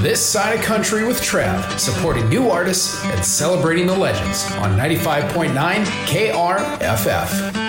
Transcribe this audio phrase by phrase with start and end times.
[0.00, 5.52] This Side of Country with Trav, supporting new artists and celebrating the legends on 95.9
[6.06, 7.59] KRFF.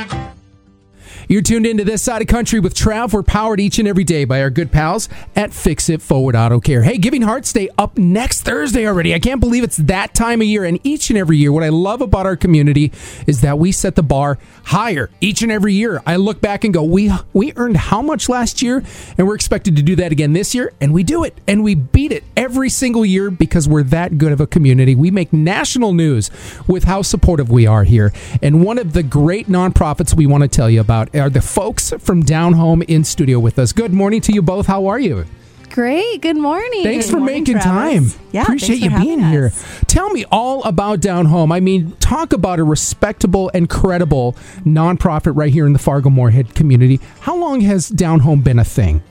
[1.32, 3.14] You're tuned into this side of country with Trav.
[3.14, 6.60] We're powered each and every day by our good pals at Fix It Forward Auto
[6.60, 6.84] Care.
[6.84, 9.16] Hey, Giving Hearts Day up next Thursday already.
[9.16, 10.66] I can't believe it's that time of year.
[10.66, 12.92] And each and every year, what I love about our community
[13.28, 16.02] is that we set the bar higher each and every year.
[16.06, 18.84] I look back and go, we we earned how much last year,
[19.18, 21.76] and we're expected to do that again this year, and we do it, and we
[21.76, 24.96] beat it every single year because we're that good of a community.
[24.96, 26.30] We make national news
[26.68, 28.12] with how supportive we are here.
[28.42, 31.94] And one of the great nonprofits we want to tell you about are the folks
[32.00, 33.72] from Down Home in studio with us.
[33.72, 34.66] Good morning to you both.
[34.66, 35.26] How are you?
[35.70, 36.22] Great.
[36.22, 36.84] Good morning.
[36.84, 38.16] Thanks Good for morning, making Travis.
[38.16, 38.24] time.
[38.34, 39.54] Yeah, Appreciate you being having here.
[39.88, 41.52] Tell me all about Down Home.
[41.52, 44.34] I mean, talk about a respectable and credible
[44.66, 47.00] nonprofit right here in the Fargo Moorhead community.
[47.22, 49.02] How long has Down Home been a thing?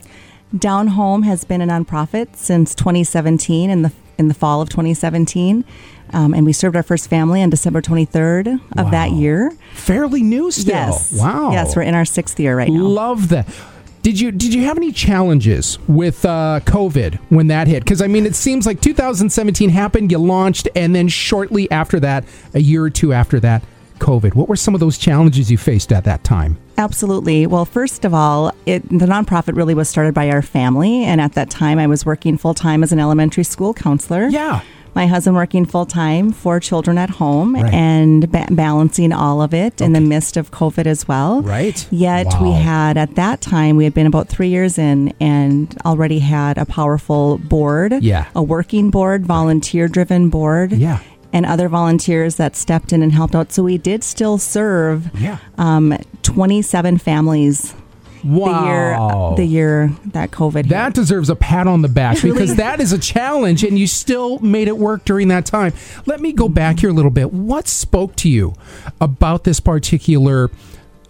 [0.57, 5.65] Down Home has been a nonprofit since 2017 and the in the fall of 2017.
[6.13, 9.53] Um, and we served our first family on December 23rd of that year.
[9.73, 10.75] Fairly new still.
[10.75, 11.13] Yes.
[11.13, 11.51] Wow.
[11.53, 12.83] Yes, we're in our sixth year right now.
[12.83, 13.49] Love that.
[14.03, 17.85] Did you did you have any challenges with uh, COVID when that hit?
[17.85, 22.25] Because I mean, it seems like 2017 happened, you launched, and then shortly after that,
[22.55, 23.63] a year or two after that,
[24.01, 24.35] COVID.
[24.35, 26.57] What were some of those challenges you faced at that time?
[26.79, 27.47] Absolutely.
[27.47, 31.05] Well, first of all, it, the nonprofit really was started by our family.
[31.05, 34.29] And at that time, I was working full time as an elementary school counselor.
[34.29, 34.63] Yeah.
[34.93, 37.73] My husband working full time, four children at home, Right.
[37.73, 41.43] and ba- balancing all of it in the midst of COVID as well.
[41.43, 41.87] Right.
[41.93, 46.19] Yet we had, at that time, we had been about three years in and already
[46.19, 48.25] had a powerful board, Yeah.
[48.35, 50.99] a working board, volunteer driven board, Yeah.
[51.33, 53.53] And other volunteers that stepped in and helped out.
[53.53, 55.39] So we did still serve Yeah.
[55.59, 57.75] um, 27 families
[58.23, 59.35] Wow.
[59.35, 60.69] the year the year that COVID hit.
[60.69, 64.39] That deserves a pat on the back because that is a challenge and you still
[64.41, 65.73] made it work during that time.
[66.05, 67.33] Let me go back here a little bit.
[67.33, 68.53] What spoke to you
[69.01, 70.51] about this particular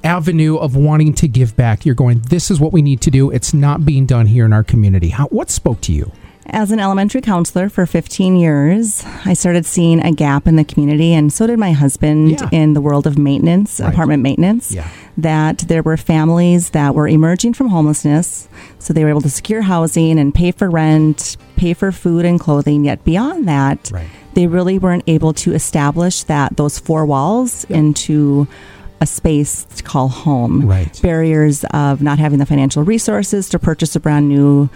[0.04, 1.84] avenue of wanting to give back?
[1.84, 3.30] You're going, this is what we need to do.
[3.30, 5.09] It's not being done here in our community.
[5.09, 6.12] How, what spoke to you?
[6.53, 11.15] As an elementary counselor for 15 years, I started seeing a gap in the community,
[11.15, 12.49] and so did my husband Yeah.
[12.50, 13.93] in the world of maintenance, Right.
[13.93, 14.72] apartment maintenance.
[14.72, 14.87] Yeah.
[15.16, 18.49] That there were families that were emerging from homelessness,
[18.81, 22.41] so they were able to secure housing and pay for rent, pay for food and
[22.41, 22.84] clothing.
[22.84, 24.06] Yet beyond that, Right.
[24.34, 28.49] they really weren't able to establish that those four walls into
[29.03, 30.66] a space to call home.
[30.66, 30.99] Right.
[31.00, 34.69] Barriers of not having the financial resources to purchase a brand new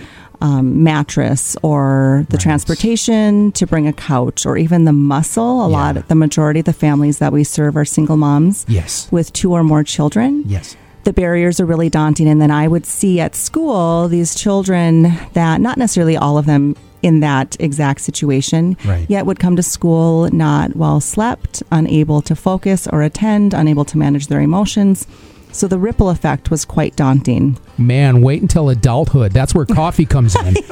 [0.45, 2.43] um, mattress or the Right.
[2.43, 5.65] transportation to bring a couch or even the muscle.
[5.65, 5.77] A Yeah.
[5.77, 9.09] lot, the majority of the families that we serve are single moms Yes.
[9.11, 10.77] with two or more children Yes.
[11.05, 12.29] the barriers are really daunting.
[12.29, 16.77] And then I would see at school these children that, not necessarily all of them
[17.03, 19.05] in that exact situation, Right.
[19.09, 23.99] yet would come to school not well slept, unable to focus or attend, unable to
[23.99, 25.07] manage their emotions.
[25.55, 27.57] So the ripple effect was quite daunting.
[27.79, 29.31] Man, wait until adulthood.
[29.31, 30.55] That's where coffee comes in.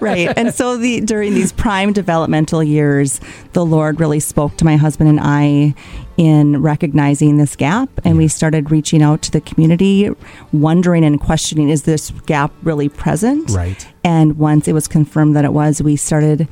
[0.00, 0.32] right.
[0.34, 3.20] And so the during these prime developmental years,
[3.52, 5.74] the Lord really spoke to my husband and I
[6.16, 10.10] in recognizing this gap and we started reaching out to the community
[10.52, 13.50] wondering and questioning is this gap really present?
[13.50, 13.86] Right.
[14.04, 16.48] And once it was confirmed that it was, we started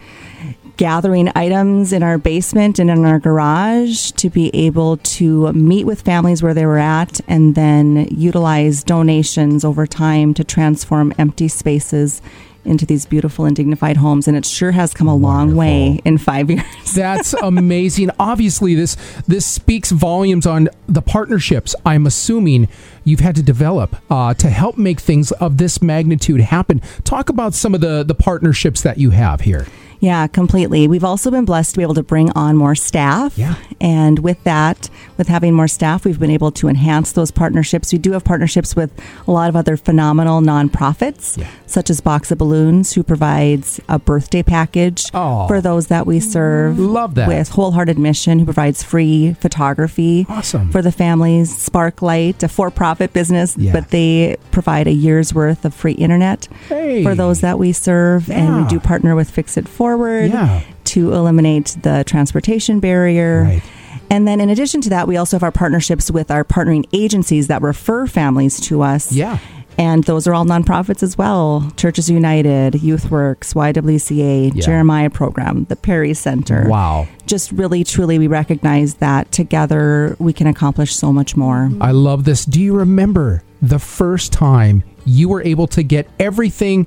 [0.78, 6.00] gathering items in our basement and in our garage to be able to meet with
[6.00, 12.22] families where they were at and then utilize donations over time to transform empty spaces
[12.64, 16.16] into these beautiful and dignified homes and it sure has come a long way in
[16.16, 16.62] 5 years.
[16.94, 18.10] That's amazing.
[18.20, 18.96] Obviously, this
[19.26, 21.74] this speaks volumes on the partnerships.
[21.84, 22.68] I'm assuming
[23.04, 26.80] you've had to develop uh, to help make things of this magnitude happen.
[27.02, 29.66] Talk about some of the the partnerships that you have here.
[30.00, 30.86] Yeah, completely.
[30.86, 33.36] We've also been blessed to be able to bring on more staff.
[33.36, 33.54] Yeah.
[33.80, 37.92] And with that, with having more staff, we've been able to enhance those partnerships.
[37.92, 38.90] We do have partnerships with
[39.26, 41.46] a lot of other phenomenal nonprofits, Yeah.
[41.66, 45.46] such as Box of Balloons, who provides a birthday package Oh.
[45.48, 46.78] for those that we serve.
[46.78, 47.28] Love that.
[47.28, 50.70] With Wholehearted Mission, who provides free photography Awesome.
[50.70, 51.50] for the families.
[51.52, 53.72] Sparklight, a for profit business, Yeah.
[53.72, 57.02] but they provide a year's worth of free internet Hey.
[57.02, 58.30] for those that we serve.
[58.30, 60.60] And we do partner with Fix It Forward Yeah.
[60.84, 63.44] to eliminate the transportation barrier.
[63.44, 63.62] Right.
[64.10, 67.46] And then, in addition to that, we also have our partnerships with our partnering agencies
[67.48, 69.12] that refer families to us.
[69.12, 69.38] Yeah.
[69.78, 74.60] And those are all nonprofits as well Churches United, YouthWorks, YWCA, Yeah.
[74.62, 76.66] Jeremiah Program, the Perry Center.
[76.68, 77.06] Wow.
[77.26, 81.70] Just really, truly, we recognize that together we can accomplish so much more.
[81.80, 82.44] I love this.
[82.44, 86.86] Do you remember the first time you were able to get everything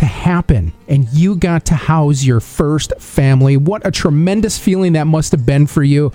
[0.00, 3.56] to happen and you got to house your first family.
[3.56, 6.12] What a tremendous feeling that must have been for you.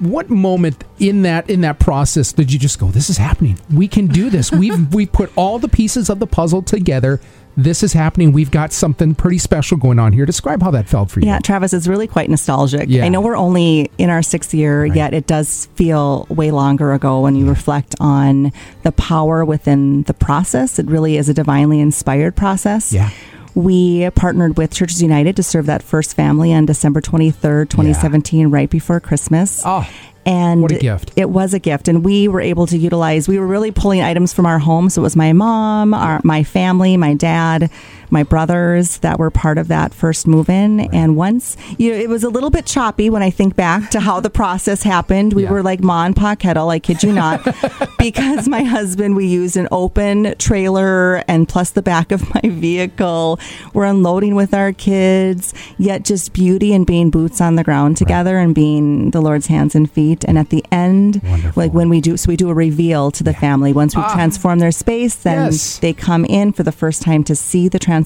[0.00, 3.58] What moment in that in that process did you just go, "This is happening.
[3.72, 4.50] We can do this.
[4.60, 7.20] We've we put all the pieces of the puzzle together.
[7.56, 8.32] This is happening.
[8.32, 11.26] We've got something pretty special going on here." Describe how that felt for you.
[11.26, 12.88] Yeah, Travis, it's really quite nostalgic.
[12.88, 13.04] Yeah.
[13.04, 14.94] I know we're only in our sixth year, Right.
[14.96, 18.52] yet it does feel way longer ago when you reflect on
[18.84, 20.78] the power within the process.
[20.78, 22.92] It really is a divinely inspired process.
[22.92, 23.10] Yeah.
[23.54, 28.70] We partnered with Churches United to serve that first family on December 23rd, 2017, right
[28.70, 29.62] before Christmas.
[29.64, 29.88] Oh,
[30.26, 31.12] and what a gift.
[31.16, 33.26] It was a gift, and we were able to utilize.
[33.26, 34.90] We were really pulling items from our home.
[34.90, 37.70] So it was my mom, our, my family, my dad,
[38.10, 40.80] my brothers that were part of that first move in.
[40.94, 44.00] And once you know, it was a little bit choppy when I think back to
[44.00, 45.32] how the process happened.
[45.32, 45.50] We Yeah.
[45.52, 46.70] were like Ma and Pa Kettle.
[46.70, 47.40] I kid you not,
[47.98, 53.38] because my husband we used an open trailer and plus the back of my vehicle.
[53.72, 58.38] We're unloading with our kids, yet just beauty and being boots on the ground together
[58.38, 60.24] and being the Lord's hands and feet.
[60.26, 61.52] And at the end, Wonderful.
[61.62, 63.72] like when we do, so we do a reveal to the family.
[63.72, 65.44] Once we transform their space, then Ah.
[65.46, 65.78] Yes.
[65.78, 67.99] they come in for the first time to see the transformation.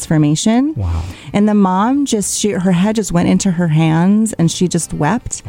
[0.74, 1.04] Wow.
[1.32, 4.92] And the mom just, she, her head just went into her hands and she just
[4.94, 5.40] wept,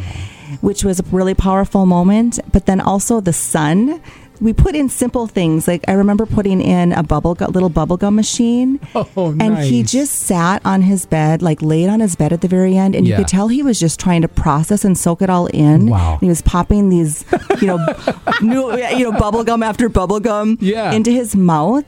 [0.62, 2.40] which was a really powerful moment.
[2.52, 4.02] But then also the son,
[4.42, 5.66] we put in simple things.
[5.66, 8.80] Like I remember putting in a bubble gu- little bubble gum machine.
[9.18, 12.48] Oh, And he just sat on his bed, like laid on his bed at the
[12.50, 13.16] very end, and Yeah.
[13.18, 15.88] you could tell he was just trying to process and soak it all in.
[15.88, 16.18] Wow.
[16.20, 17.24] He was popping these,
[17.62, 17.78] you know,
[18.42, 20.92] new, you know, bubble gum after bubble gum Yeah.
[20.92, 21.86] into his mouth.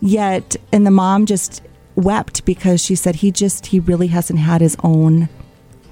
[0.00, 1.62] Yet, and the mom just
[1.96, 5.28] wept because she said he just he really hasn't had his own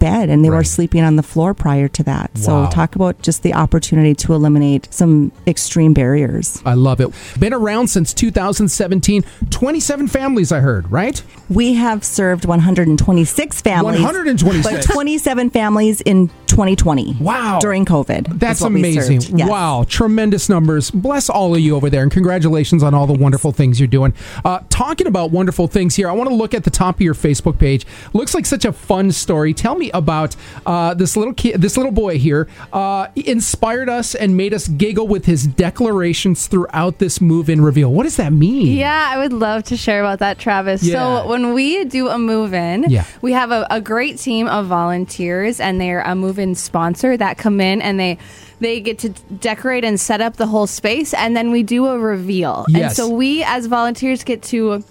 [0.03, 2.33] bed, and they were sleeping on the floor prior to that.
[2.35, 2.41] Wow.
[2.41, 6.61] So, talk about just the opportunity to eliminate some extreme barriers.
[6.67, 7.11] I love it.
[7.39, 9.25] Been around since 2017.
[9.51, 11.23] 27 families, I heard, right?
[11.49, 14.01] We have served 126 families.
[14.01, 14.87] 126.
[14.87, 17.17] But 27 families in 2020.
[17.21, 17.59] Wow.
[17.61, 18.39] During COVID.
[18.39, 19.23] That's amazing.
[19.39, 19.49] Yes.
[19.49, 19.85] Wow.
[19.89, 20.91] Tremendous numbers.
[20.91, 24.13] Bless all of you over there and congratulations on all the wonderful things you're doing.
[24.45, 27.15] Uh, talking about wonderful things here, I want to look at the top of your
[27.15, 27.87] Facebook page.
[28.13, 29.55] Looks like such a fun story.
[29.55, 30.37] Tell me about
[30.67, 35.09] uh, this little kid, this little boy here, uh, inspired us and made us giggle
[35.09, 37.93] with his declarations throughout this move in reveal.
[37.93, 38.77] What does that mean?
[38.77, 40.83] Yeah, I would love to share about that, Travis.
[40.83, 41.23] Yeah.
[41.23, 43.05] So when we do a move in, Yeah.
[43.21, 47.39] we have a, a great team of volunteers, and they're a move in sponsor that
[47.39, 48.19] come in and they
[48.61, 49.09] they get to
[49.41, 52.65] decorate and set up the whole space, and then we do a reveal.
[52.73, 54.85] And so we as volunteers get to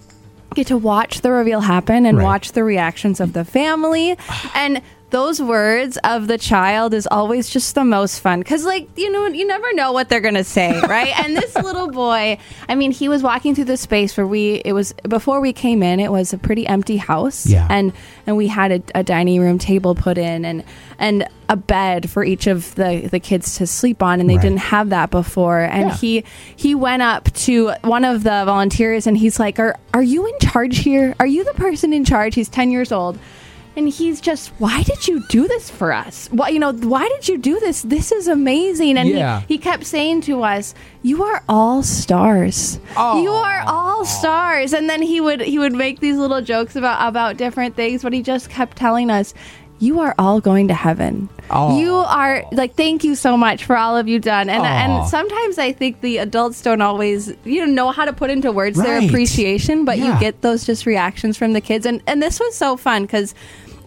[0.55, 2.23] get to watch the reveal happen and Right.
[2.23, 4.17] watch the reactions of the family
[4.53, 8.39] and those words of the child is always just the most fun.
[8.39, 11.17] Because like you know you never know what they're gonna say right?
[11.19, 12.37] And this little boy
[12.67, 15.83] i mean he was walking through the space where we it was before we came
[15.83, 17.45] in it was a pretty empty house.
[17.45, 17.67] Yeah.
[17.69, 17.93] and
[18.25, 20.63] and we had a, a dining room table put in and
[20.97, 24.41] and a bed for each of the the kids to sleep on and they Right.
[24.43, 25.59] didn't have that before.
[25.59, 25.95] And Yeah.
[25.97, 26.23] he
[26.55, 30.39] he went up to one of the volunteers and he's like are are you in
[30.39, 31.15] charge here?
[31.19, 32.35] Are you the person in charge?
[32.35, 33.19] He's 10 years old
[33.75, 37.27] and he's just why did you do this for us why you know why did
[37.27, 39.39] you do this this is amazing and Yeah.
[39.41, 40.73] he, he kept saying to us
[41.03, 45.99] you are all stars you are all stars and then he would he would make
[46.01, 49.33] these little jokes about about different things but he just kept telling us
[49.79, 51.27] you are all going to heaven.
[51.49, 51.79] Aw.
[51.79, 54.47] You are like thank you so much for all of you done.
[54.47, 54.65] And Aw.
[55.01, 58.51] and sometimes I think the adults don't always you know know how to put into
[58.51, 59.09] words their Right.
[59.09, 60.13] appreciation, but Yeah.
[60.13, 61.87] you get those just reactions from the kids.
[61.87, 63.33] And and this was so fun because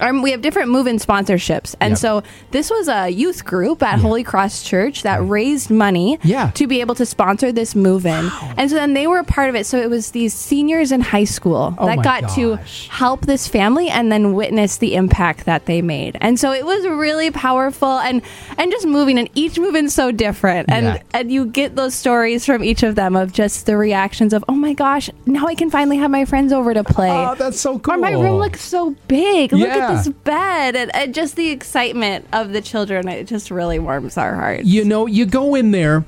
[0.00, 1.98] um, we have different move-in sponsorships, and Yep.
[1.98, 6.50] so this was a youth group at Holy Cross Church that raised money Yeah.
[6.54, 9.54] to be able to sponsor this move-in, and so then they were a part of
[9.54, 9.66] it.
[9.66, 12.56] So it was these seniors in high school Oh that got to
[12.90, 16.86] help this family and then witness the impact that they made, and so it was
[16.86, 18.22] really powerful and
[18.58, 19.18] and just moving.
[19.18, 20.98] And each move-in's so different, and Yeah.
[21.12, 24.54] and you get those stories from each of them of just the reactions of oh
[24.54, 27.10] my gosh, now I can finally have my friends over to play.
[27.10, 27.94] Oh, that's so cool.
[27.94, 29.52] Or my room looks so big.
[29.52, 29.96] Look Yeah.
[29.96, 30.76] this bed.
[30.76, 34.64] And, and just the excitement of the children, it just really warms our hearts.
[34.64, 36.04] you know you go in there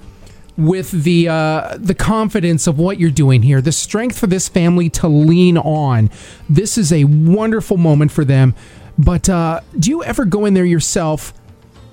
[0.56, 4.88] with the uh, the confidence of what you're doing here the strength for this family
[4.88, 6.10] to lean on
[6.48, 8.54] this is a wonderful moment for them
[8.96, 11.34] but uh, do you ever go in there yourself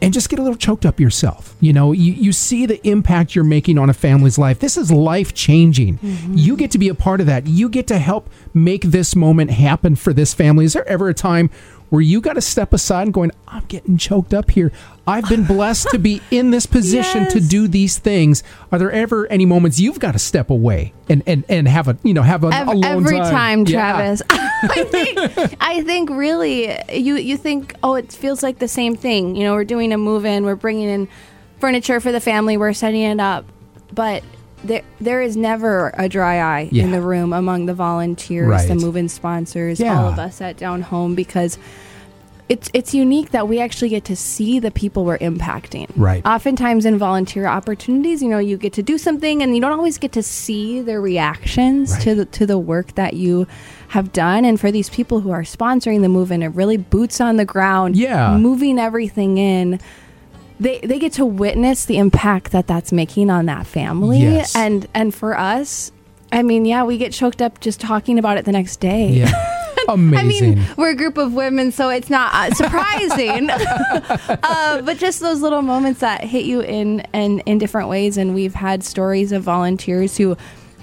[0.04, 1.56] and just get a little choked up yourself.
[1.60, 4.60] You know you, you see the impact you're making on a family's life.
[4.60, 6.34] This is life changing mm-hmm.
[6.36, 7.48] you get to be a part of that.
[7.48, 10.66] You get to help make this moment happen for this family.
[10.66, 11.50] Is there ever a time
[11.94, 14.72] where you got to step aside and going, I'm getting choked up here.
[15.06, 18.42] I've been blessed to be in this position to do these things.
[18.72, 21.96] Are there ever any moments you've got to step away and and, and have a
[22.02, 23.92] you know have a Ev- alone every time, Yeah.
[23.92, 24.24] Travis.
[24.32, 29.36] I think I think really you you think oh it feels like the same thing.
[29.36, 31.08] You know, we're doing a move in, we're bringing in
[31.60, 33.46] furniture for the family, we're setting it up,
[33.94, 34.24] but
[34.64, 36.84] there there is never a dry eye Yeah.
[36.86, 38.82] in the room among the volunteers, the Right.
[38.82, 40.00] move in sponsors, Yeah.
[40.00, 41.58] all of us at Down Home because
[42.50, 45.88] it's it's unique that we actually get to see the people we're impacting.
[45.96, 46.26] Right.
[46.26, 49.98] Oftentimes in volunteer opportunities, you know, you get to do something and you don't always
[49.98, 53.48] get to see their reactions to the to the work that you
[53.90, 54.44] have done.
[54.44, 57.46] And for these people who are sponsoring the move in, it really boots on the
[57.46, 58.38] ground, Yeah.
[58.38, 59.80] moving everything in.
[60.60, 64.56] They, they get to witness the impact that that's making on that family Yes.
[64.56, 65.92] and and for us
[66.32, 69.60] I mean yeah we get choked up just talking about it the next day Yeah.
[69.90, 70.18] Amazing.
[70.20, 70.24] I
[70.56, 73.50] mean, we're a group of women, so it's not uh, surprising.
[73.50, 78.16] uh, but just those little moments that hit you in and in different ways.
[78.18, 80.38] And we've had stories of volunteers who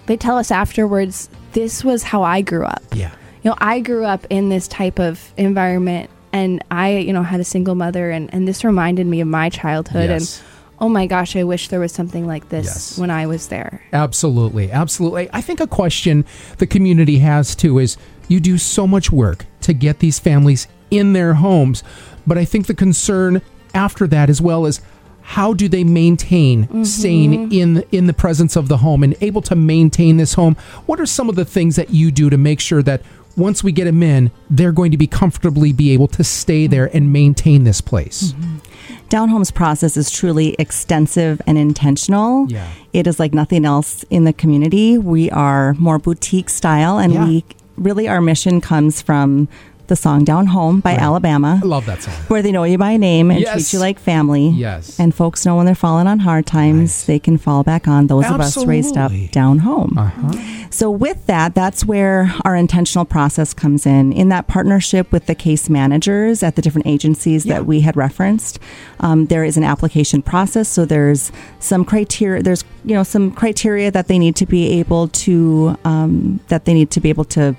[0.04, 3.12] they tell us afterwards, "This was how I grew up." yeah.
[3.42, 7.40] You know, I grew up in this type of environment, and I, you know, had
[7.40, 10.10] a single mother, and and this reminded me of my childhood.
[10.10, 10.38] Yes.
[10.38, 10.46] And
[10.80, 12.98] oh my gosh, I wish there was something like this Yes.
[12.98, 13.82] when I was there.
[13.92, 15.28] Absolutely, absolutely.
[15.32, 16.24] I think a question
[16.58, 17.96] the community has too is
[18.28, 21.82] you do so much work to get these families in their homes,
[22.26, 23.42] but I think the concern
[23.74, 24.80] after that as well is
[25.22, 26.82] how do they maintain mm-hmm.
[26.82, 30.56] staying in in the presence of the home and able to maintain this home?
[30.86, 33.02] What are some of the things that you do to make sure that
[33.36, 36.94] once we get them in, they're going to be comfortably be able to stay there
[36.94, 38.32] and maintain this place?
[38.32, 38.56] Mm-hmm.
[39.08, 42.46] Down Home's process is truly extensive and intentional.
[42.48, 42.68] Yeah.
[42.92, 44.98] It is like nothing else in the community.
[44.98, 47.24] We are more boutique style, and Yeah.
[47.26, 47.44] we
[47.76, 49.48] really, our mission comes from
[49.90, 51.02] the song Down Home by Right.
[51.02, 52.14] Alabama, I love that song.
[52.28, 53.52] where they know you by name and Yes.
[53.52, 54.48] treat you like family.
[54.48, 54.98] Yes.
[54.98, 58.24] And folks know when they're falling on hard times, they can fall back on those
[58.24, 59.98] of us raised up down home.
[59.98, 60.32] Uh-huh.
[60.70, 64.12] So, with that, that's where our intentional process comes in.
[64.12, 67.54] In that partnership with the case managers at the different agencies Yeah.
[67.54, 68.60] that we had referenced,
[69.00, 70.68] um, there is an application process.
[70.68, 72.42] So, there's some criteria.
[72.42, 76.72] There's you know some criteria that they need to be able to um, that they
[76.74, 77.56] need to be able to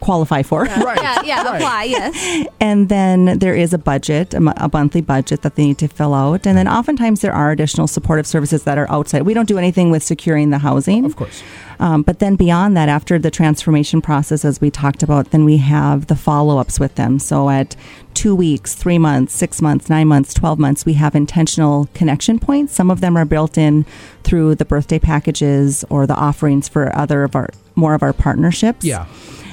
[0.00, 0.64] qualify for.
[0.64, 0.98] Right.
[1.02, 1.56] Yeah, yeah, Right.
[1.60, 2.46] apply, yes.
[2.60, 6.14] And then there is a budget, a, a monthly budget that they need to fill
[6.14, 6.46] out.
[6.46, 9.22] And then oftentimes there are additional supportive services that are outside.
[9.22, 11.04] We don't do anything with securing the housing.
[11.04, 11.42] Of course.
[11.78, 15.56] Um, but then beyond that, after the transformation process, as we talked about, then we
[15.58, 17.18] have the follow ups with them.
[17.18, 17.74] So at
[18.12, 22.74] two weeks, three months, six months, nine months, 12 months, we have intentional connection points.
[22.74, 23.86] Some of them are built in
[24.24, 28.84] through the birthday packages or the offerings for other of our more of our partnerships.
[28.84, 29.06] Yeah.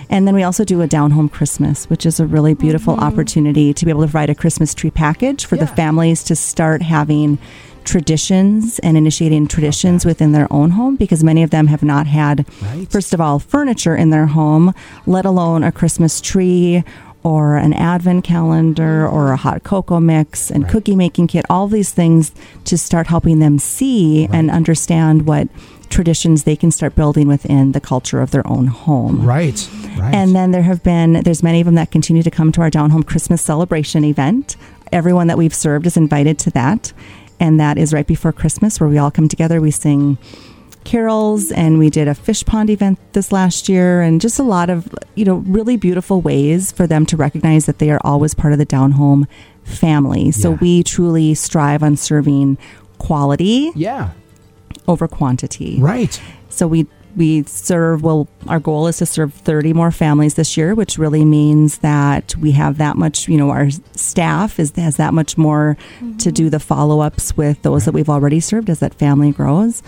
[0.10, 3.04] And then we also do a down home Christmas, which is a really beautiful mm-hmm.
[3.04, 6.82] opportunity to be able to provide a Christmas tree package for the families to start
[6.82, 7.38] having
[7.84, 12.46] traditions and initiating traditions within their own home because many of them have not had,
[12.62, 12.90] Right.
[12.92, 14.74] first of all, furniture in their home,
[15.06, 16.84] let alone a Christmas tree
[17.24, 19.16] or an advent calendar mm-hmm.
[19.16, 20.72] or a hot cocoa mix and Right.
[20.72, 22.32] cookie making kit, all these things
[22.66, 25.48] to start helping them see and understand what
[25.90, 29.26] traditions they can start building within the culture of their own home.
[29.26, 29.68] Right.
[29.98, 30.14] Right.
[30.14, 32.70] And then there have been, there's many of them that continue to come to our
[32.70, 34.56] Down Home Christmas celebration event.
[34.92, 36.94] Everyone that we've served is invited to that.
[37.40, 39.60] And that is right before Christmas where we all come together.
[39.62, 40.18] We sing
[40.84, 44.70] carols and we did a fish pond event this last year and just a lot
[44.70, 48.54] of, you know, really beautiful ways for them to recognize that they are always part
[48.54, 49.28] of the Down Home
[49.64, 50.32] family.
[50.32, 50.58] So Yeah.
[50.62, 52.58] we truly strive on serving
[53.00, 54.12] quality yeah.
[54.88, 55.78] Over quantity.
[55.80, 56.22] Right.
[56.50, 60.76] So we we serve well our goal is to serve 30 more families this year
[60.76, 65.14] which really means that we have that much you know our staff is has that
[65.16, 65.76] much more
[66.20, 69.82] to do the follow-ups with those that we've already served as that family grows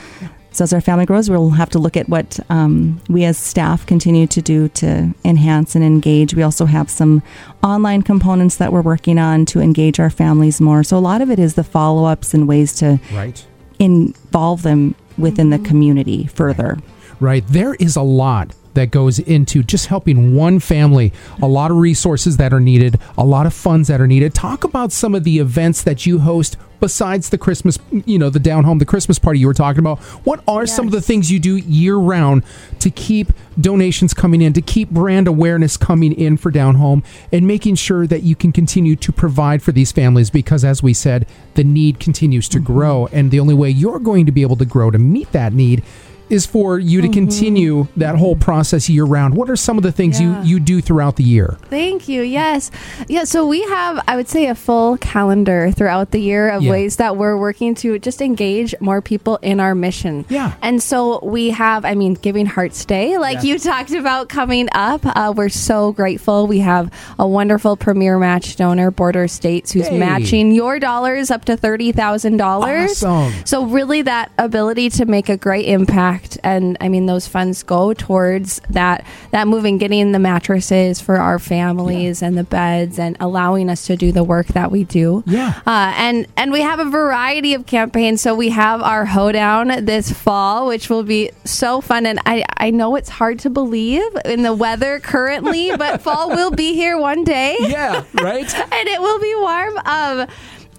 [0.52, 3.86] so as our family grows we'll have to look at what um, we as staff
[3.86, 7.22] continue to do to enhance and engage we also have some
[7.64, 11.30] online components that we're working on to engage our families more so a lot of
[11.30, 13.46] it is the follow-ups and ways to Right.
[13.80, 15.66] Involve them within the mm-hmm.
[15.66, 16.78] community further
[17.20, 17.46] Right.
[17.48, 22.38] There is a lot that goes into just helping one family, a lot of resources
[22.38, 24.34] that are needed, a lot of funds that are needed.
[24.34, 28.40] Talk about some of the events that you host besides the Christmas, you know, the
[28.40, 30.00] down home, the Christmas party you were talking about.
[30.26, 32.44] What are some of the things you do year round
[32.80, 37.46] to keep donations coming in, to keep brand awareness coming in for down home and
[37.46, 41.28] making sure that you can continue to provide for these families because as we said,
[41.56, 42.74] the need continues to mm-hmm.
[42.74, 45.54] grow and the only way you're going to be able to grow to meet that
[45.54, 45.84] need
[46.30, 47.14] is for you to Mm-hmm.
[47.14, 49.36] continue that whole process year round.
[49.36, 50.42] What are some of the things Yeah.
[50.44, 51.58] you, you do throughout the year?
[51.70, 52.22] Thank you.
[52.22, 52.70] Yes.
[53.08, 53.24] Yeah.
[53.24, 56.72] So we have, I would say, a full calendar throughout the year of Yeah.
[56.72, 60.26] ways that we're working to just engage more people in our mission.
[60.30, 60.54] Yeah.
[60.62, 65.02] And so we have, I mean, Giving Hearts Day, like you talked about coming up.
[65.06, 66.46] Uh, we're so grateful.
[66.48, 69.98] We have a wonderful premier match donor, Border States, who's Hey.
[69.98, 73.04] matching your dollars up to $30,000.
[73.04, 73.34] Awesome.
[73.46, 77.94] So really that ability to make a great impact and I mean those funds go
[77.94, 83.70] towards that that moving getting the mattresses for our families and the beds and allowing
[83.70, 85.24] us to do the work that we do.
[85.26, 85.62] Yeah.
[85.66, 88.22] Uh, and and we have a variety of campaigns.
[88.22, 92.06] So we have our hoedown this fall, which will be so fun.
[92.06, 96.52] And I I know it's hard to believe in the weather currently, but fall will
[96.52, 98.54] be here one day Yeah, right?
[98.56, 99.78] and it will be warm.
[99.86, 100.28] Um,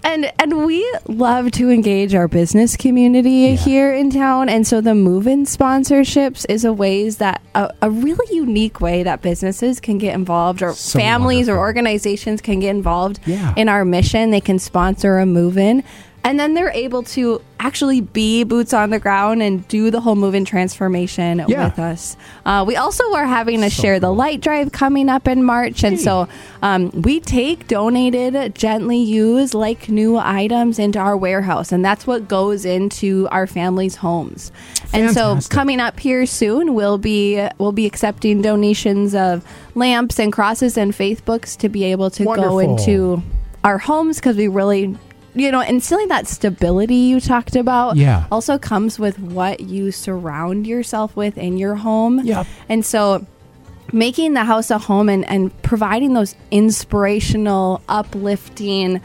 [0.03, 4.95] and and we love to engage our business community here in town, and so the
[4.95, 10.13] move-in sponsorships is a ways that a, a really unique way that businesses can get
[10.15, 13.53] involved, or So families or organizations can get involved Yeah.
[13.57, 14.31] in our mission.
[14.31, 15.83] They can sponsor a move-in.
[16.23, 20.15] And then they're able to actually be boots on the ground and do the whole
[20.15, 21.65] move-in transformation Yeah.
[21.65, 22.15] with us.
[22.45, 25.83] Uh, we also are having a So share the light drive coming up in March,
[25.83, 26.27] and so
[26.61, 32.27] um, we take donated, gently used, like new items into our warehouse, and that's what
[32.27, 34.51] goes into our families' homes.
[34.93, 39.43] And so coming up here soon, we'll be we'll be accepting donations of
[39.75, 42.49] lamps and crosses and faith books to be able to Wonderful.
[42.51, 43.23] go into
[43.63, 44.97] our homes because we really.
[45.33, 48.25] You know, instilling that stability you talked about Yeah.
[48.31, 52.21] also comes with what you surround yourself with in your home.
[52.23, 52.43] Yeah.
[52.67, 53.25] And so
[53.93, 59.01] making the house a home and, and providing those inspirational, uplifting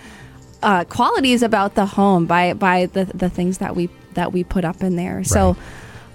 [0.62, 4.64] uh, qualities about the home by by the, the things that we that we put
[4.64, 5.22] up in there.
[5.22, 5.56] So Right.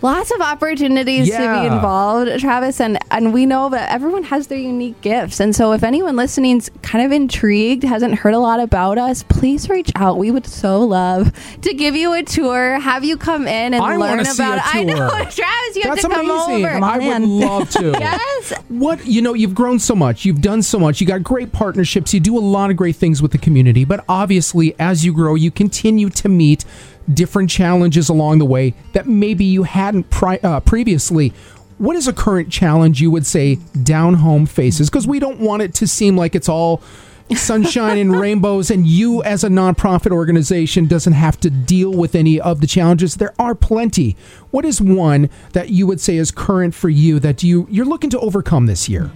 [0.02, 4.58] Lots of opportunities to be involved, Travis, and and we know that everyone has their
[4.58, 5.40] unique gifts.
[5.40, 9.70] And so if anyone listening's kind of intrigued, hasn't heard a lot about us, please
[9.70, 10.18] reach out.
[10.18, 11.32] We would so love
[11.62, 14.58] to give you a tour, have you come in and I learn wanna see about
[14.58, 14.76] a it.
[14.76, 15.10] I know.
[15.30, 16.66] Travis, you have That's to come amazing.
[16.66, 16.74] over.
[16.74, 17.92] Come I on would love to.
[18.02, 18.54] Yes.
[18.70, 22.14] What you know, you've grown so much, you've done so much, you got great partnerships,
[22.14, 25.36] you do a lot of great things with the community, but obviously as you grow,
[25.36, 26.66] you continue to meet
[27.14, 31.34] different challenges along the way that maybe you hadn't pri- uh, previously.
[31.78, 34.90] What is a current challenge you would say down home faces?
[34.90, 36.82] Because we don't want it to seem like it's all
[37.36, 42.40] sunshine and rainbows and you as a nonprofit organization doesn't have to deal with any
[42.40, 44.16] of the challenges there are plenty
[44.52, 48.10] what is one that you would say is current for you that you you're looking
[48.10, 49.10] to overcome this year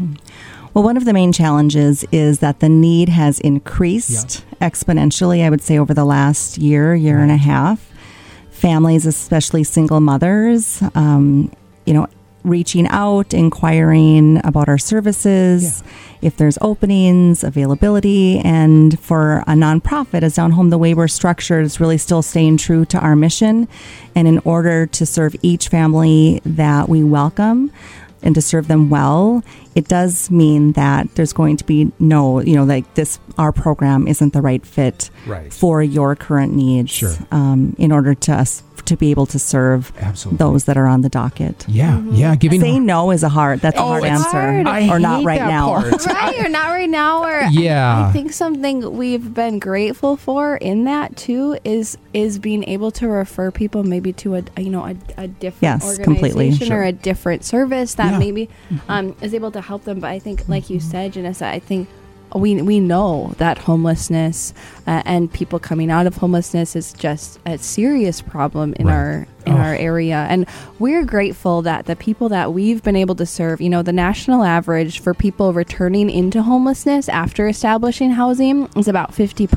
[0.76, 5.62] Well, one of the main challenges is that the need has increased exponentially, I would
[5.62, 7.94] say, over the last year, year and a half.
[8.50, 11.50] Families, especially single mothers, um,
[11.86, 12.08] you know,
[12.44, 15.82] reaching out, inquiring about our services,
[16.22, 18.40] if there's openings, availability.
[18.40, 22.58] And for a nonprofit, as Down Home, the way we're structured is really still staying
[22.58, 23.70] true to our mission.
[24.14, 27.72] And in order to serve each family that we welcome,
[28.22, 29.44] and to serve them well,
[29.76, 34.08] it does mean that there's going to be no, you know, like this, our program
[34.08, 35.54] isn't the right fit Right.
[35.54, 36.92] for your current needs.
[36.92, 37.14] Sure.
[37.32, 40.38] Um, in order to us to be able to serve Absolutely.
[40.38, 41.66] those that are on the docket.
[41.68, 43.60] yeah yeah giving Saying no is a hard.
[43.62, 44.30] That's a Oh, hard answer.
[44.30, 44.68] hard.
[44.68, 45.68] I or not right that now.
[45.82, 46.06] part.
[46.08, 48.06] right or not right now or Yeah.
[48.06, 52.92] I, I think something we've been grateful for in that too is is being able
[52.92, 56.72] to refer people maybe to a you know a, a different Yes, organization completely.
[56.72, 58.20] or a different service that Yeah.
[58.20, 58.50] maybe
[58.88, 61.88] um, is able to help them but i think like you said janessa i think
[62.34, 64.54] we, we know that homelessness
[64.88, 68.94] uh, and people coming out of homelessness is just a serious problem in Right.
[68.96, 69.58] our in Oh.
[69.58, 70.48] our area and
[70.80, 74.44] we're grateful that the people that we've been able to serve you know the national
[74.44, 79.48] average for people returning into homelessness after establishing housing is about 50%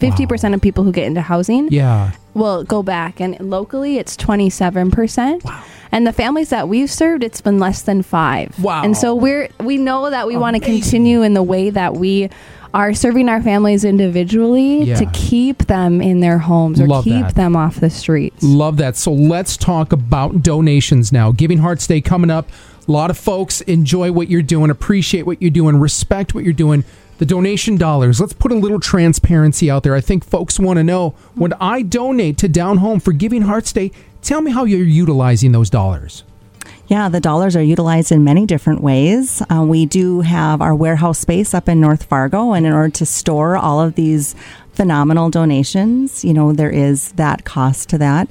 [0.00, 5.44] 50% of people who get into housing yeah will go back and locally it's 27%
[5.44, 5.62] Wow.
[5.92, 8.82] And the families that we've served it's been less than 5 Wow.
[8.84, 12.28] and so we're we know that we want to continue in the way that we
[12.74, 14.96] are serving our families individually Yeah.
[14.96, 17.34] to keep them in their homes or Love keep that.
[17.34, 18.96] them off the streets Love that.
[18.96, 21.32] So let's talk about donations now.
[21.32, 22.48] Giving Hearts Day coming up.
[22.86, 26.52] A lot of folks enjoy what you're doing, appreciate what you're doing, respect what you're
[26.52, 26.84] doing.
[27.18, 28.20] The donation dollars.
[28.20, 29.94] Let's put a little transparency out there.
[29.94, 33.72] I think folks want to know when I donate to Down Home for Giving Hearts
[33.72, 33.90] Day,
[34.26, 36.24] tell me how you're utilizing those dollars.
[36.88, 39.42] Yeah, the dollars are utilized in many different ways.
[39.50, 43.06] Uh, we do have our warehouse space up in North Fargo, and in order to
[43.06, 44.34] store all of these
[44.72, 48.28] phenomenal donations, you know, there is that cost to that.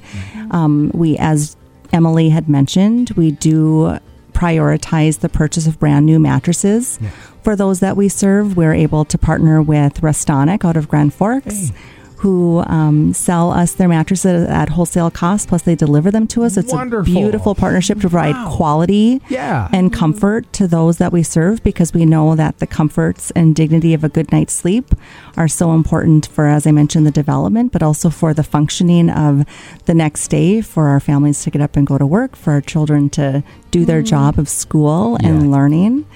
[0.52, 1.56] Um, we, as
[1.92, 3.98] Emily had mentioned, we do
[4.32, 6.98] prioritize the purchase of brand new mattresses.
[7.42, 11.72] For those that we serve, we're able to partner with Restonic out of Grand Forks.
[12.20, 16.56] Who um, sell us their mattresses at wholesale cost, plus they deliver them to us.
[16.56, 17.12] It's Wonderful.
[17.12, 18.56] a beautiful partnership to provide Wow.
[18.56, 19.68] quality Yeah.
[19.70, 23.92] and comfort to those that we serve because we know that the comforts and dignity
[23.92, 24.94] of a good night's sleep
[25.36, 29.44] are so important for, as I mentioned, the development, but also for the functioning of
[29.84, 32.60] the next day for our families to get up and go to work, for our
[32.62, 35.28] children to do their job of school Yeah.
[35.28, 36.06] and learning.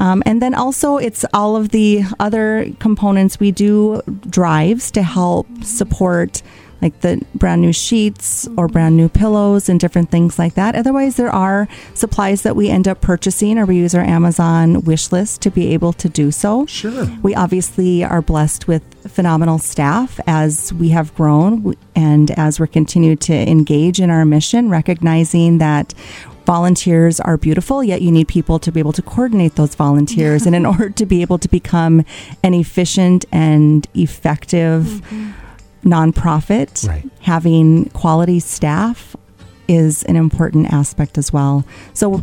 [0.00, 3.38] Um, and then also, it's all of the other components.
[3.38, 6.42] We do drives to help support
[6.82, 10.74] like the brand new sheets or brand new pillows and different things like that.
[10.74, 15.12] Otherwise, there are supplies that we end up purchasing or we use our Amazon wish
[15.12, 16.66] list to be able to do so.
[16.66, 17.06] Sure.
[17.22, 23.20] We obviously are blessed with phenomenal staff as we have grown and as we're continued
[23.22, 25.94] to engage in our mission, recognizing that
[26.46, 30.46] volunteers are beautiful, yet you need people to be able to coordinate those volunteers.
[30.46, 32.04] And in order to be able to become
[32.42, 35.88] an efficient and effective mm-hmm.
[35.88, 37.08] nonprofit, Right.
[37.20, 39.16] having quality staff
[39.68, 41.64] is an important aspect as well.
[41.94, 42.22] So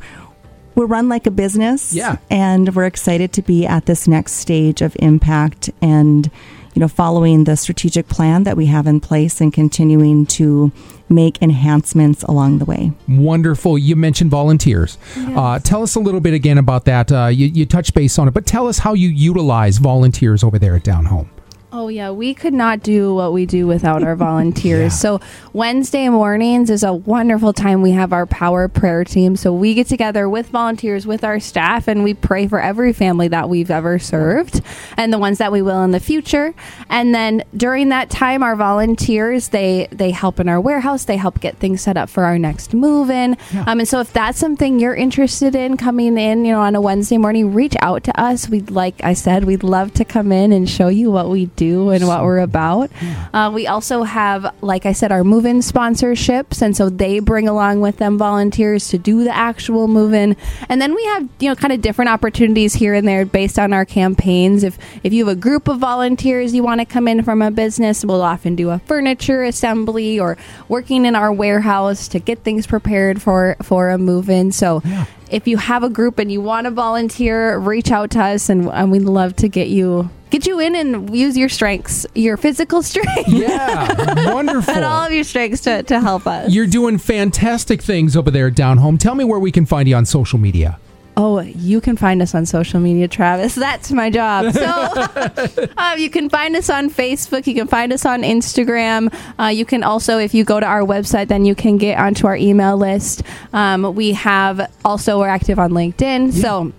[0.75, 1.93] we're run like a business.
[1.93, 2.17] Yeah.
[2.29, 6.29] And we're excited to be at this next stage of impact and,
[6.77, 10.71] you know, following the strategic plan that we have in place and continuing to
[11.09, 12.91] make enhancements along the way.
[13.07, 13.79] Wonderful.
[13.79, 14.99] You mentioned volunteers.
[15.17, 17.11] Uh, tell us a little bit again about that.
[17.11, 20.59] Uh, you, you touched base on it, but tell us how you utilize volunteers over
[20.59, 21.31] there at Down Home.
[21.69, 24.93] Oh yeah, we could not do what we do without our volunteers.
[24.93, 24.97] Yeah.
[24.97, 27.81] So Wednesday mornings is a wonderful time.
[27.81, 29.35] We have our power prayer team.
[29.35, 33.27] So we get together with volunteers, with our staff, and we pray for every family
[33.27, 34.61] that we've ever served
[34.95, 36.53] and the ones that we will in the future.
[36.89, 41.03] And then during that time, our volunteers they they help in our warehouse.
[41.03, 43.35] They help get things set up for our next move in.
[43.53, 43.65] Yeah.
[43.67, 46.81] Um, and so if that's something you're interested in coming in, you know, on a
[46.81, 48.47] Wednesday morning, reach out to us.
[48.47, 51.89] We'd like I said, we'd love to come in and show you what we do
[51.89, 52.89] and what we're about.
[53.33, 57.81] Uh, we also have, like I said, our move-in sponsorships, and so they bring along
[57.81, 60.37] with them volunteers to do the actual move-in.
[60.69, 63.73] And then we have, you know, kind of different opportunities here and there based on
[63.73, 64.63] our campaigns.
[64.63, 67.51] If if you have a group of volunteers you want to come in from a
[67.51, 70.37] business, we'll often do a furniture assembly or
[70.69, 74.51] working in our warehouse to get things prepared for for a move-in.
[74.51, 75.05] So Yeah.
[75.31, 78.69] if you have a group and you want to volunteer, reach out to us, and,
[78.69, 82.81] and we'd love to get you get you in and use your strengths, your physical
[82.91, 84.73] strength, Yeah, wonderful.
[84.73, 86.51] and all of your strengths to, to help us.
[86.51, 88.97] You're doing fantastic things over there Down Home.
[88.97, 90.79] Tell me where we can find you on social media.
[91.19, 93.55] Oh, you can find us on social media, Travis.
[93.55, 94.53] That's my job.
[94.53, 94.61] So
[95.77, 97.47] uh, you can find us on Facebook.
[97.47, 99.11] You can find us on Instagram.
[99.39, 102.27] Uh, you can also, if you go to our website, then you can get onto
[102.27, 103.23] our email list.
[103.51, 106.33] Um, we have also we're active on LinkedIn.
[106.33, 106.71] So.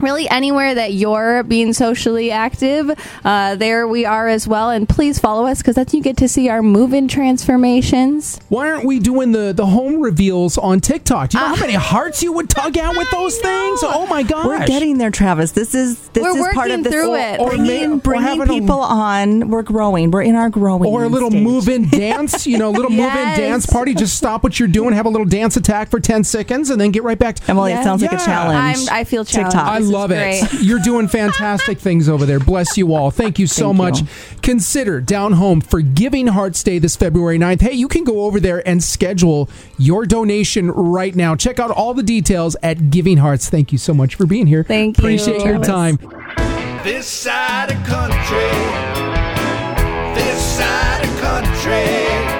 [0.00, 2.90] Really, anywhere that you're being socially active,
[3.24, 4.70] uh, there we are as well.
[4.70, 8.38] And please follow us because that's you get to see our move-in transformations.
[8.48, 11.30] Why aren't we doing the, the home reveals on TikTok?
[11.30, 13.80] Do you know how Uh, many hearts you would tug out with those things?
[13.82, 14.46] Oh my gosh.
[14.46, 15.52] We're getting there, Travis.
[15.52, 17.40] This is this We're is part working of this through it.
[17.40, 19.48] Or may- bringing, or bringing having a- people on.
[19.48, 20.10] We're growing.
[20.10, 20.86] We're in our growing.
[20.92, 21.42] or a little stage.
[21.42, 23.14] move-in dance, you know, a little Yes.
[23.14, 23.94] move-in dance party.
[23.94, 26.90] Just stop what you're doing, have a little dance attack for 10 seconds, and then
[26.90, 27.80] get right back to Emily, Yeah.
[27.80, 28.88] it sounds like a challenge.
[28.88, 29.52] I'm, I feel TikTok.
[29.52, 29.56] challenged.
[29.56, 30.52] I This is love it.
[30.60, 32.38] You're doing fantastic things over there.
[32.38, 33.10] Bless you all.
[33.10, 34.00] Thank you so Thank much.
[34.00, 34.06] you.
[34.42, 37.60] Consider Down Home for Giving Hearts Day this February 9th.
[37.60, 41.34] Hey, you can go over there and schedule your donation right now.
[41.34, 43.48] Check out all the details at Giving Hearts.
[43.48, 44.64] Thank you so much for being here.
[44.64, 45.04] Thank you.
[45.04, 45.98] Appreciate your time.
[46.84, 48.50] This side of country.
[50.14, 52.35] This side of country.